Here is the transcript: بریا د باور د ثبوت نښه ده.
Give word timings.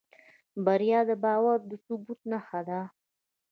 بریا 0.65 0.99
د 1.09 1.11
باور 1.23 1.59
د 1.69 1.71
ثبوت 1.85 2.19
نښه 2.31 2.61
ده. 2.67 2.81